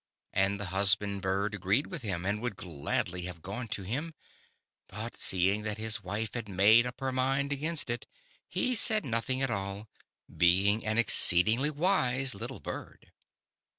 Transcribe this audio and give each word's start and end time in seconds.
And 0.33 0.59
the 0.59 0.65
husband 0.73 1.21
bird 1.21 1.53
agreed 1.53 1.85
with 1.85 2.01
him 2.01 2.25
and 2.25 2.41
would 2.41 2.55
gladly 2.55 3.25
have 3.25 3.43
gone 3.43 3.67
to 3.67 3.83
him, 3.83 4.15
but 4.87 5.15
seeing 5.15 5.61
that 5.61 5.77
his 5.77 6.03
wife 6.03 6.33
had 6.33 6.49
made 6.49 6.87
up 6.87 6.99
her 7.01 7.11
mind 7.11 7.53
against 7.53 7.87
it, 7.87 8.07
he 8.49 8.73
said 8.73 9.05
nothing 9.05 9.43
at 9.43 9.51
all, 9.51 9.87
being 10.35 10.83
an 10.83 10.97
exceedingly 10.97 11.69
wise 11.69 12.33
little 12.33 12.59
bird. 12.59 13.11